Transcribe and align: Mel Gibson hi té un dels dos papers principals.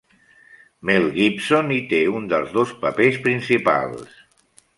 Mel 0.89 1.03
Gibson 1.17 1.69
hi 1.75 1.77
té 1.91 1.99
un 2.21 2.25
dels 2.33 2.57
dos 2.57 2.73
papers 2.87 3.21
principals. 3.29 4.19